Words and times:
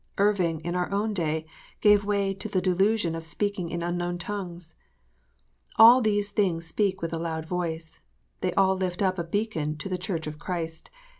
Irving, 0.17 0.61
in 0.61 0.73
our 0.75 0.89
own 0.91 1.13
day, 1.13 1.45
gave 1.79 2.03
way 2.03 2.33
to 2.33 2.49
the 2.49 2.59
delusion 2.59 3.13
of 3.13 3.23
speaking 3.23 3.69
in 3.69 3.83
unknown 3.83 4.17
tongues. 4.17 4.73
All 5.75 6.01
these 6.01 6.31
things 6.31 6.65
speak 6.65 7.03
with 7.03 7.13
a 7.13 7.19
loud 7.19 7.45
voice. 7.45 8.01
They 8.39 8.51
all 8.55 8.75
lift 8.75 9.03
up 9.03 9.19
a 9.19 9.23
beacon 9.23 9.77
to 9.77 9.87
the 9.89 9.99
Church 9.99 10.25
of 10.25 10.39
Christ. 10.39 10.89